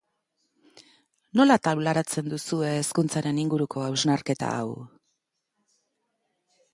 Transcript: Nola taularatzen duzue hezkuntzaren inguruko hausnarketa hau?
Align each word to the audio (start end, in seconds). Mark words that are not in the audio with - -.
Nola 1.41 1.57
taularatzen 1.67 2.31
duzue 2.31 2.71
hezkuntzaren 2.77 3.41
inguruko 3.43 3.85
hausnarketa 3.89 4.51
hau? 4.55 4.73